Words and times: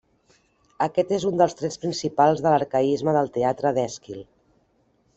Aquest 0.85 1.13
és 1.17 1.27
un 1.31 1.37
dels 1.41 1.53
trets 1.59 1.77
principals 1.85 2.43
de 2.47 2.49
l'arcaisme 2.57 3.17
del 3.21 3.33
teatre 3.39 3.77
d'Èsquil. 3.79 4.29